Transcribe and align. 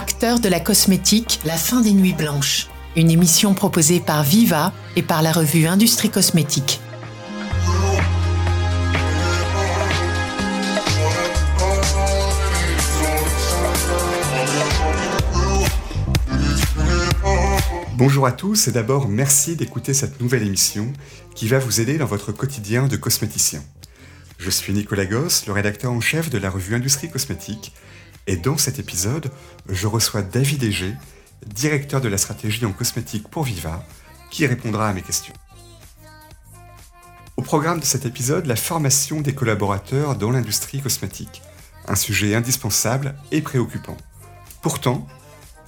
Acteurs 0.00 0.40
de 0.40 0.48
la 0.48 0.60
cosmétique, 0.60 1.40
la 1.44 1.58
fin 1.58 1.82
des 1.82 1.92
nuits 1.92 2.14
blanches. 2.14 2.68
Une 2.96 3.10
émission 3.10 3.52
proposée 3.52 4.00
par 4.00 4.22
Viva 4.22 4.72
et 4.96 5.02
par 5.02 5.20
la 5.20 5.30
revue 5.30 5.66
Industrie 5.66 6.08
Cosmétique. 6.08 6.80
Bonjour 17.98 18.26
à 18.26 18.32
tous 18.32 18.68
et 18.68 18.72
d'abord 18.72 19.06
merci 19.06 19.54
d'écouter 19.54 19.92
cette 19.92 20.18
nouvelle 20.18 20.46
émission 20.46 20.94
qui 21.34 21.46
va 21.46 21.58
vous 21.58 21.82
aider 21.82 21.98
dans 21.98 22.06
votre 22.06 22.32
quotidien 22.32 22.88
de 22.88 22.96
cosméticien. 22.96 23.62
Je 24.38 24.48
suis 24.48 24.72
Nicolas 24.72 25.04
Goss, 25.04 25.46
le 25.46 25.52
rédacteur 25.52 25.92
en 25.92 26.00
chef 26.00 26.30
de 26.30 26.38
la 26.38 26.48
revue 26.48 26.74
Industrie 26.74 27.10
Cosmétique 27.10 27.74
et 28.26 28.36
dans 28.36 28.56
cet 28.56 28.78
épisode, 28.78 29.30
je 29.68 29.86
reçois 29.86 30.22
David 30.22 30.62
Egé, 30.62 30.94
directeur 31.46 32.00
de 32.00 32.08
la 32.08 32.18
stratégie 32.18 32.64
en 32.64 32.72
cosmétique 32.72 33.28
pour 33.28 33.44
Viva, 33.44 33.84
qui 34.30 34.46
répondra 34.46 34.88
à 34.88 34.92
mes 34.92 35.02
questions. 35.02 35.34
Au 37.36 37.42
programme 37.42 37.80
de 37.80 37.84
cet 37.84 38.04
épisode, 38.04 38.46
la 38.46 38.56
formation 38.56 39.20
des 39.20 39.34
collaborateurs 39.34 40.16
dans 40.16 40.30
l'industrie 40.30 40.80
cosmétique, 40.80 41.42
un 41.88 41.96
sujet 41.96 42.34
indispensable 42.34 43.14
et 43.32 43.40
préoccupant. 43.40 43.96
Pourtant, 44.62 45.06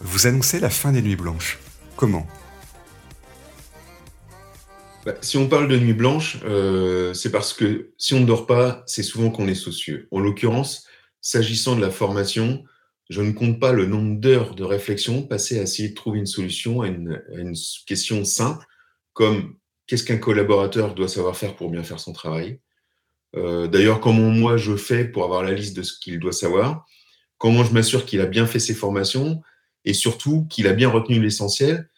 vous 0.00 0.26
annoncez 0.26 0.60
la 0.60 0.70
fin 0.70 0.92
des 0.92 1.00
nuits 1.00 1.16
blanches. 1.16 1.58
Comment? 1.96 2.26
Bah, 5.06 5.14
Si 5.20 5.36
on 5.38 5.48
parle 5.48 5.68
de 5.68 5.78
nuit 5.78 5.94
blanche, 5.94 6.38
euh, 6.44 7.14
c'est 7.14 7.30
parce 7.30 7.52
que 7.52 7.92
si 7.96 8.14
on 8.14 8.20
ne 8.20 8.26
dort 8.26 8.46
pas, 8.46 8.82
c'est 8.86 9.02
souvent 9.02 9.30
qu'on 9.30 9.48
est 9.48 9.54
soucieux. 9.54 10.08
En 10.10 10.20
l'occurrence, 10.20 10.86
s'agissant 11.22 11.76
de 11.76 11.80
la 11.80 11.90
formation, 11.90 12.64
je 13.08 13.22
ne 13.22 13.32
compte 13.32 13.60
pas 13.60 13.72
le 13.72 13.86
nombre 13.86 14.20
d'heures 14.20 14.54
de 14.54 14.64
réflexion 14.64 15.22
passées 15.22 15.58
à 15.58 15.62
essayer 15.62 15.90
de 15.90 15.94
trouver 15.94 16.18
une 16.18 16.26
solution 16.26 16.82
à 16.82 16.88
une, 16.88 17.20
question 17.86 18.24
simple, 18.24 18.66
comme 19.12 19.56
qu'est-ce 19.86 20.04
qu'un 20.04 20.18
collaborateur 20.18 20.94
doit 20.94 21.08
savoir 21.08 21.36
faire 21.36 21.56
pour 21.56 21.70
bien 21.70 21.82
faire 21.82 22.00
son 22.00 22.12
travail. 22.12 22.60
Euh, 23.36 23.66
d'ailleurs, 23.66 24.00
comment 24.00 24.30
moi 24.30 24.56
je 24.56 24.76
fais 24.76 25.04
pour 25.04 25.24
avoir 25.24 25.42
la 25.42 25.52
liste 25.52 25.76
de 25.76 25.82
ce 25.82 25.98
qu'il 25.98 26.18
doit 26.18 26.32
savoir, 26.32 26.84
comment 27.38 27.64
je 27.64 27.72
m'assure 27.72 28.04
qu'il 28.04 28.20
a 28.20 28.26
bien 28.26 28.46
fait 28.46 28.58
ses 28.58 28.74
formations? 28.74 29.40
Et 29.84 29.94
surtout 29.94 30.46
qu'il 30.48 30.68
a 30.68 30.72
bien 30.72 30.88
retenu 30.88 31.20
l'essentiel? 31.20 31.88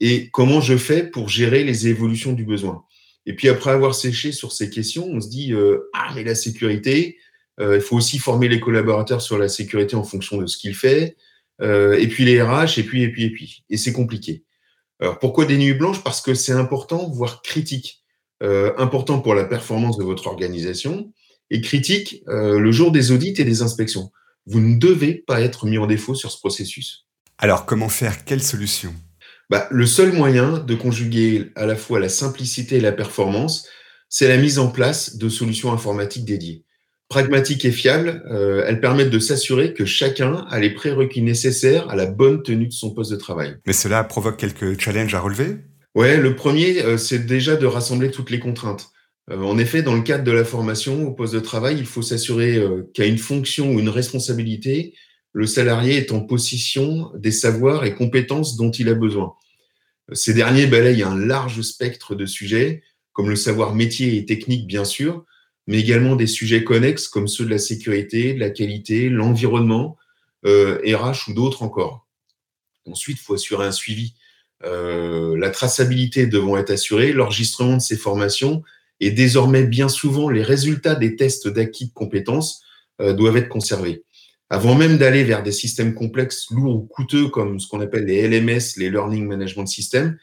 Et 0.00 0.30
comment 0.30 0.60
je 0.60 0.76
fais 0.76 1.04
pour 1.04 1.28
gérer 1.28 1.64
les 1.64 1.88
évolutions 1.88 2.32
du 2.32 2.44
besoin? 2.44 2.84
Et 3.26 3.34
puis 3.34 3.48
après 3.48 3.70
avoir 3.70 3.94
séché 3.94 4.32
sur 4.32 4.52
ces 4.52 4.70
questions, 4.70 5.06
on 5.06 5.20
se 5.20 5.28
dit 5.28 5.52
euh, 5.52 5.90
ah 5.92 6.10
mais 6.14 6.24
la 6.24 6.34
sécurité, 6.34 7.18
il 7.60 7.80
faut 7.80 7.96
aussi 7.96 8.18
former 8.18 8.48
les 8.48 8.60
collaborateurs 8.60 9.20
sur 9.20 9.38
la 9.38 9.48
sécurité 9.48 9.94
en 9.96 10.04
fonction 10.04 10.38
de 10.38 10.46
ce 10.46 10.56
qu'ils 10.56 10.74
font, 10.74 11.10
euh, 11.60 11.98
et 11.98 12.08
puis 12.08 12.24
les 12.24 12.42
RH, 12.42 12.78
et 12.78 12.82
puis 12.82 13.02
et 13.02 13.12
puis 13.12 13.24
et 13.24 13.30
puis. 13.30 13.64
Et 13.68 13.76
c'est 13.76 13.92
compliqué. 13.92 14.44
Alors 15.00 15.18
pourquoi 15.18 15.44
des 15.44 15.56
nuits 15.56 15.74
blanches? 15.74 16.02
Parce 16.02 16.20
que 16.20 16.34
c'est 16.34 16.52
important, 16.52 17.08
voire 17.10 17.42
critique, 17.42 18.02
important 18.78 19.20
pour 19.20 19.34
la 19.34 19.44
performance 19.44 19.98
de 19.98 20.04
votre 20.04 20.26
organisation, 20.26 21.12
et 21.50 21.60
critique 21.60 22.22
le 22.26 22.72
jour 22.72 22.92
des 22.92 23.12
audits 23.12 23.34
et 23.36 23.44
des 23.44 23.62
inspections. 23.62 24.10
Vous 24.46 24.60
ne 24.60 24.78
devez 24.78 25.14
pas 25.14 25.40
être 25.40 25.66
mis 25.66 25.78
en 25.78 25.86
défaut 25.86 26.14
sur 26.14 26.30
ce 26.30 26.38
processus. 26.38 27.06
Alors 27.38 27.66
comment 27.66 27.88
faire? 27.88 28.24
Quelle 28.24 28.42
solution? 28.42 28.94
Bah, 29.50 29.66
le 29.70 29.84
seul 29.84 30.12
moyen 30.12 30.58
de 30.58 30.74
conjuguer 30.74 31.50
à 31.56 31.66
la 31.66 31.74
fois 31.74 31.98
la 31.98 32.08
simplicité 32.08 32.76
et 32.76 32.80
la 32.80 32.92
performance, 32.92 33.66
c'est 34.08 34.28
la 34.28 34.36
mise 34.36 34.58
en 34.58 34.68
place 34.68 35.16
de 35.16 35.28
solutions 35.28 35.72
informatiques 35.72 36.24
dédiées. 36.24 36.64
Pragmatiques 37.10 37.64
et 37.64 37.72
fiables, 37.72 38.22
euh, 38.30 38.64
elles 38.68 38.80
permettent 38.80 39.10
de 39.10 39.18
s'assurer 39.18 39.74
que 39.74 39.84
chacun 39.84 40.46
a 40.48 40.60
les 40.60 40.70
prérequis 40.70 41.22
nécessaires 41.22 41.90
à 41.90 41.96
la 41.96 42.06
bonne 42.06 42.44
tenue 42.44 42.68
de 42.68 42.72
son 42.72 42.94
poste 42.94 43.10
de 43.10 43.16
travail. 43.16 43.56
Mais 43.66 43.72
cela 43.72 44.04
provoque 44.04 44.36
quelques 44.36 44.80
challenges 44.80 45.12
à 45.12 45.18
relever? 45.18 45.56
Ouais, 45.96 46.18
le 46.18 46.36
premier, 46.36 46.84
euh, 46.84 46.96
c'est 46.98 47.26
déjà 47.26 47.56
de 47.56 47.66
rassembler 47.66 48.12
toutes 48.12 48.30
les 48.30 48.38
contraintes. 48.38 48.90
Euh, 49.28 49.42
en 49.42 49.58
effet, 49.58 49.82
dans 49.82 49.96
le 49.96 50.02
cadre 50.02 50.22
de 50.22 50.30
la 50.30 50.44
formation 50.44 51.04
au 51.04 51.10
poste 51.10 51.34
de 51.34 51.40
travail, 51.40 51.78
il 51.78 51.84
faut 51.84 52.00
s'assurer 52.00 52.64
qu'à 52.94 53.06
une 53.06 53.18
fonction 53.18 53.72
ou 53.72 53.80
une 53.80 53.88
responsabilité, 53.88 54.94
le 55.32 55.46
salarié 55.46 55.96
est 55.96 56.12
en 56.12 56.20
possession 56.20 57.10
des 57.18 57.32
savoirs 57.32 57.84
et 57.84 57.94
compétences 57.96 58.56
dont 58.56 58.70
il 58.70 58.88
a 58.88 58.94
besoin. 58.94 59.34
Ces 60.12 60.32
derniers 60.32 60.66
balayent 60.66 61.02
un 61.02 61.18
large 61.18 61.60
spectre 61.62 62.14
de 62.14 62.26
sujets, 62.26 62.84
comme 63.12 63.28
le 63.28 63.36
savoir 63.36 63.74
métier 63.74 64.16
et 64.16 64.26
technique, 64.26 64.68
bien 64.68 64.84
sûr, 64.84 65.24
mais 65.70 65.78
également 65.78 66.16
des 66.16 66.26
sujets 66.26 66.64
connexes 66.64 67.06
comme 67.06 67.28
ceux 67.28 67.44
de 67.44 67.50
la 67.50 67.58
sécurité, 67.58 68.34
de 68.34 68.40
la 68.40 68.50
qualité, 68.50 69.08
l'environnement, 69.08 69.96
euh, 70.44 70.80
RH 70.84 71.28
ou 71.28 71.32
d'autres 71.32 71.62
encore. 71.62 72.08
Ensuite, 72.86 73.18
il 73.20 73.22
faut 73.22 73.34
assurer 73.34 73.66
un 73.66 73.70
suivi. 73.70 74.14
Euh, 74.64 75.38
la 75.38 75.48
traçabilité 75.50 76.26
devant 76.26 76.56
être 76.56 76.72
assurée, 76.72 77.12
l'enregistrement 77.12 77.76
de 77.76 77.82
ces 77.82 77.96
formations 77.96 78.64
et 78.98 79.12
désormais 79.12 79.62
bien 79.62 79.88
souvent 79.88 80.28
les 80.28 80.42
résultats 80.42 80.96
des 80.96 81.14
tests 81.14 81.46
d'acquis 81.46 81.86
de 81.86 81.92
compétences 81.92 82.62
euh, 83.00 83.12
doivent 83.12 83.36
être 83.36 83.48
conservés. 83.48 84.02
Avant 84.48 84.74
même 84.74 84.98
d'aller 84.98 85.22
vers 85.22 85.44
des 85.44 85.52
systèmes 85.52 85.94
complexes, 85.94 86.48
lourds 86.50 86.74
ou 86.74 86.80
coûteux 86.80 87.28
comme 87.28 87.60
ce 87.60 87.68
qu'on 87.68 87.80
appelle 87.80 88.06
les 88.06 88.26
LMS, 88.26 88.76
les 88.76 88.90
Learning 88.90 89.24
Management 89.24 89.66
Systems, 89.66 90.18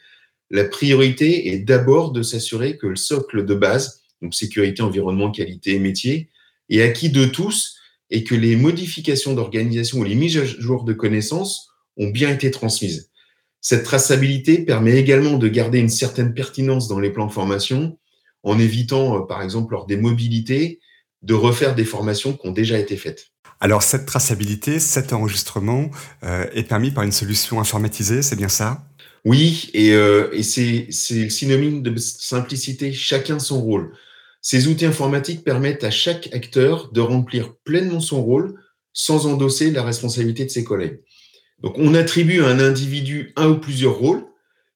la 0.50 0.64
priorité 0.64 1.48
est 1.48 1.60
d'abord 1.60 2.12
de 2.12 2.20
s'assurer 2.20 2.76
que 2.76 2.86
le 2.86 2.96
socle 2.96 3.46
de 3.46 3.54
base, 3.54 4.02
donc 4.22 4.34
sécurité, 4.34 4.82
environnement, 4.82 5.30
qualité, 5.30 5.78
métier, 5.78 6.30
est 6.68 6.82
acquis 6.82 7.10
de 7.10 7.24
tous 7.24 7.76
et 8.10 8.24
que 8.24 8.34
les 8.34 8.56
modifications 8.56 9.34
d'organisation 9.34 9.98
ou 10.00 10.04
les 10.04 10.14
mises 10.14 10.36
à 10.38 10.44
jour 10.44 10.84
de 10.84 10.92
connaissances 10.92 11.68
ont 11.96 12.08
bien 12.08 12.30
été 12.30 12.50
transmises. 12.50 13.10
Cette 13.60 13.84
traçabilité 13.84 14.58
permet 14.58 14.96
également 14.96 15.36
de 15.36 15.48
garder 15.48 15.78
une 15.78 15.88
certaine 15.88 16.32
pertinence 16.32 16.88
dans 16.88 17.00
les 17.00 17.10
plans 17.10 17.26
de 17.26 17.32
formation 17.32 17.98
en 18.44 18.58
évitant, 18.58 19.16
euh, 19.16 19.20
par 19.26 19.42
exemple, 19.42 19.72
lors 19.72 19.86
des 19.86 19.96
mobilités, 19.96 20.80
de 21.22 21.34
refaire 21.34 21.74
des 21.74 21.84
formations 21.84 22.32
qui 22.34 22.46
ont 22.46 22.52
déjà 22.52 22.78
été 22.78 22.96
faites. 22.96 23.26
Alors 23.60 23.82
cette 23.82 24.06
traçabilité, 24.06 24.78
cet 24.78 25.12
enregistrement 25.12 25.90
euh, 26.22 26.46
est 26.52 26.62
permis 26.62 26.92
par 26.92 27.02
une 27.02 27.12
solution 27.12 27.60
informatisée, 27.60 28.22
c'est 28.22 28.36
bien 28.36 28.48
ça? 28.48 28.86
Oui, 29.24 29.68
et, 29.74 29.92
euh, 29.92 30.28
et 30.32 30.44
c'est 30.44 30.86
le 30.88 31.28
synonyme 31.28 31.82
de 31.82 31.96
simplicité, 31.96 32.92
chacun 32.92 33.40
son 33.40 33.60
rôle. 33.60 33.92
Ces 34.40 34.68
outils 34.68 34.86
informatiques 34.86 35.44
permettent 35.44 35.84
à 35.84 35.90
chaque 35.90 36.32
acteur 36.32 36.90
de 36.92 37.00
remplir 37.00 37.54
pleinement 37.64 38.00
son 38.00 38.22
rôle 38.22 38.54
sans 38.92 39.26
endosser 39.26 39.70
la 39.70 39.82
responsabilité 39.82 40.44
de 40.44 40.50
ses 40.50 40.64
collègues. 40.64 41.00
Donc 41.60 41.76
on 41.78 41.94
attribue 41.94 42.42
à 42.42 42.48
un 42.48 42.60
individu 42.60 43.32
un 43.36 43.48
ou 43.48 43.58
plusieurs 43.58 43.98
rôles. 43.98 44.24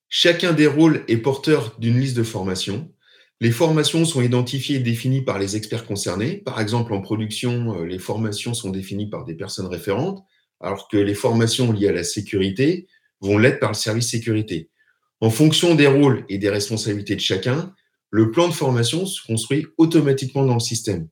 Chacun 0.08 0.52
des 0.52 0.66
rôles 0.66 1.04
est 1.08 1.16
porteur 1.16 1.76
d'une 1.78 1.98
liste 1.98 2.16
de 2.16 2.22
formation. 2.22 2.92
Les 3.40 3.50
formations 3.50 4.04
sont 4.04 4.22
identifiées 4.22 4.76
et 4.76 4.80
définies 4.80 5.22
par 5.22 5.38
les 5.38 5.56
experts 5.56 5.86
concernés. 5.86 6.36
Par 6.36 6.60
exemple, 6.60 6.92
en 6.92 7.00
production, 7.00 7.80
euh, 7.80 7.86
les 7.86 7.98
formations 7.98 8.54
sont 8.54 8.70
définies 8.70 9.08
par 9.08 9.24
des 9.24 9.34
personnes 9.34 9.66
référentes, 9.66 10.22
alors 10.60 10.86
que 10.86 10.96
les 10.96 11.14
formations 11.14 11.72
liées 11.72 11.88
à 11.88 11.92
la 11.92 12.04
sécurité 12.04 12.86
vont 13.20 13.38
l'être 13.38 13.58
par 13.58 13.70
le 13.70 13.76
service 13.76 14.10
sécurité. 14.10 14.70
En 15.20 15.30
fonction 15.30 15.74
des 15.74 15.86
rôles 15.86 16.24
et 16.28 16.38
des 16.38 16.50
responsabilités 16.50 17.16
de 17.16 17.20
chacun, 17.20 17.74
le 18.12 18.30
plan 18.30 18.46
de 18.46 18.52
formation 18.52 19.06
se 19.06 19.20
construit 19.26 19.66
automatiquement 19.78 20.44
dans 20.44 20.54
le 20.54 20.60
système. 20.60 21.08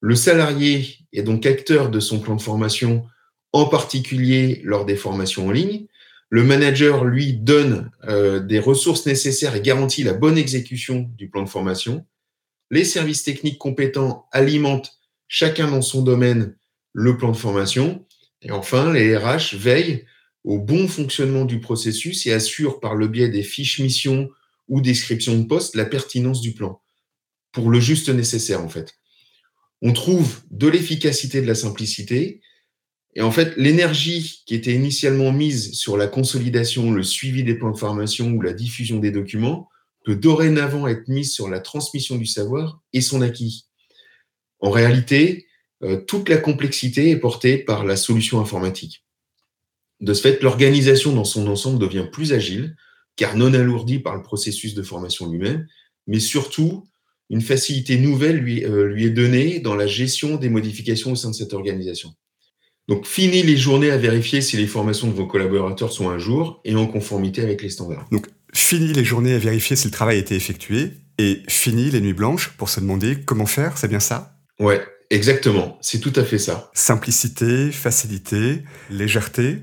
Le 0.00 0.16
salarié 0.16 0.98
est 1.12 1.22
donc 1.22 1.46
acteur 1.46 1.90
de 1.90 2.00
son 2.00 2.20
plan 2.20 2.34
de 2.34 2.42
formation, 2.42 3.06
en 3.52 3.66
particulier 3.66 4.60
lors 4.64 4.84
des 4.84 4.96
formations 4.96 5.46
en 5.46 5.50
ligne, 5.52 5.86
le 6.34 6.42
manager, 6.42 7.04
lui, 7.04 7.34
donne 7.34 7.92
euh, 8.08 8.40
des 8.40 8.58
ressources 8.58 9.06
nécessaires 9.06 9.54
et 9.54 9.60
garantit 9.60 10.02
la 10.02 10.14
bonne 10.14 10.36
exécution 10.36 11.08
du 11.16 11.28
plan 11.28 11.44
de 11.44 11.48
formation. 11.48 12.04
Les 12.72 12.82
services 12.82 13.22
techniques 13.22 13.58
compétents 13.58 14.26
alimentent 14.32 14.98
chacun 15.28 15.70
dans 15.70 15.82
son 15.82 16.02
domaine 16.02 16.56
le 16.92 17.16
plan 17.16 17.30
de 17.30 17.36
formation. 17.36 18.04
Et 18.42 18.50
enfin, 18.50 18.92
les 18.92 19.16
RH 19.16 19.54
veillent 19.54 20.06
au 20.42 20.58
bon 20.58 20.88
fonctionnement 20.88 21.44
du 21.44 21.60
processus 21.60 22.26
et 22.26 22.32
assurent 22.32 22.80
par 22.80 22.96
le 22.96 23.06
biais 23.06 23.28
des 23.28 23.44
fiches 23.44 23.78
mission 23.78 24.28
ou 24.68 24.80
description 24.80 25.38
de 25.38 25.44
poste 25.44 25.74
la 25.76 25.84
pertinence 25.84 26.40
du 26.40 26.52
plan, 26.52 26.80
pour 27.52 27.70
le 27.70 27.80
juste 27.80 28.08
nécessaire 28.08 28.62
en 28.62 28.68
fait. 28.68 28.94
On 29.82 29.92
trouve 29.92 30.40
de 30.50 30.66
l'efficacité, 30.66 31.42
de 31.42 31.46
la 31.46 31.54
simplicité, 31.54 32.40
et 33.16 33.22
en 33.22 33.30
fait, 33.30 33.56
l'énergie 33.56 34.42
qui 34.46 34.54
était 34.54 34.74
initialement 34.74 35.32
mise 35.32 35.74
sur 35.74 35.96
la 35.96 36.08
consolidation, 36.08 36.90
le 36.90 37.02
suivi 37.02 37.44
des 37.44 37.54
plans 37.54 37.70
de 37.70 37.78
formation 37.78 38.30
ou 38.32 38.40
la 38.40 38.52
diffusion 38.52 38.98
des 38.98 39.12
documents 39.12 39.68
peut 40.04 40.16
dorénavant 40.16 40.86
être 40.88 41.08
mise 41.08 41.32
sur 41.32 41.48
la 41.48 41.60
transmission 41.60 42.16
du 42.16 42.26
savoir 42.26 42.82
et 42.92 43.00
son 43.00 43.22
acquis. 43.22 43.66
En 44.58 44.70
réalité, 44.70 45.46
euh, 45.82 46.00
toute 46.00 46.28
la 46.28 46.38
complexité 46.38 47.10
est 47.10 47.16
portée 47.16 47.58
par 47.58 47.84
la 47.84 47.96
solution 47.96 48.40
informatique. 48.40 49.04
De 50.00 50.12
ce 50.12 50.20
fait, 50.20 50.42
l'organisation 50.42 51.14
dans 51.14 51.24
son 51.24 51.46
ensemble 51.46 51.78
devient 51.78 52.06
plus 52.10 52.32
agile, 52.32 52.76
car 53.16 53.36
non 53.36 53.54
alourdie 53.54 53.98
par 53.98 54.16
le 54.16 54.22
processus 54.22 54.74
de 54.74 54.82
formation 54.82 55.30
lui-même, 55.30 55.66
mais 56.06 56.20
surtout, 56.20 56.86
une 57.30 57.40
facilité 57.40 57.98
nouvelle 57.98 58.36
lui, 58.36 58.64
euh, 58.64 58.86
lui 58.86 59.06
est 59.06 59.10
donnée 59.10 59.60
dans 59.60 59.74
la 59.74 59.86
gestion 59.86 60.36
des 60.36 60.48
modifications 60.48 61.12
au 61.12 61.16
sein 61.16 61.30
de 61.30 61.34
cette 61.34 61.54
organisation. 61.54 62.14
Donc, 62.86 63.06
fini 63.06 63.42
les 63.42 63.56
journées 63.56 63.90
à 63.90 63.96
vérifier 63.96 64.42
si 64.42 64.58
les 64.58 64.66
formations 64.66 65.08
de 65.08 65.14
vos 65.14 65.26
collaborateurs 65.26 65.90
sont 65.90 66.10
à 66.10 66.18
jour 66.18 66.60
et 66.64 66.74
en 66.74 66.86
conformité 66.86 67.40
avec 67.40 67.62
les 67.62 67.70
standards. 67.70 68.06
Donc, 68.12 68.26
fini 68.52 68.92
les 68.92 69.04
journées 69.04 69.32
à 69.32 69.38
vérifier 69.38 69.74
si 69.74 69.86
le 69.86 69.90
travail 69.90 70.16
a 70.16 70.20
été 70.20 70.34
effectué 70.34 70.90
et 71.16 71.42
fini 71.48 71.90
les 71.90 72.02
nuits 72.02 72.12
blanches 72.12 72.50
pour 72.58 72.68
se 72.68 72.80
demander 72.80 73.16
comment 73.24 73.46
faire, 73.46 73.78
c'est 73.78 73.88
bien 73.88 74.00
ça? 74.00 74.36
Ouais, 74.60 74.84
exactement, 75.08 75.78
c'est 75.80 76.00
tout 76.00 76.12
à 76.16 76.24
fait 76.24 76.38
ça. 76.38 76.70
Simplicité, 76.74 77.72
facilité, 77.72 78.62
légèreté? 78.90 79.60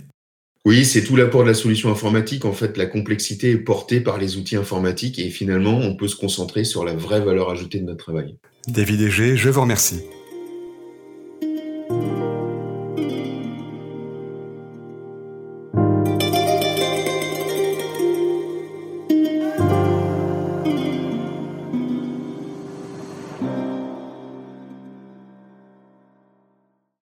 Oui, 0.63 0.86
c'est 0.86 1.04
tout 1.04 1.16
l'apport 1.16 1.42
de 1.42 1.48
la 1.48 1.54
solution 1.56 1.90
informatique. 1.90 2.46
En 2.46 2.54
fait, 2.54 2.78
la 2.78 2.86
complexité 2.86 3.50
est 3.50 3.58
portée 3.58 4.00
par 4.00 4.19
les 4.19 4.38
outils 4.38 4.56
informatiques 4.56 5.18
et 5.18 5.30
finalement, 5.30 5.78
on 5.78 5.96
peut 5.96 6.08
se 6.08 6.16
concentrer 6.16 6.66
sur 6.66 6.86
la 6.86 6.94
vraie 6.94 7.22
valeur 7.22 7.50
ajoutée 7.50 7.80
de 7.80 7.86
notre 7.86 8.04
travail. 8.04 8.36
David 8.68 9.10
G, 9.10 9.38
je 9.38 9.50
vous 9.50 9.62
remercie. 9.62 10.02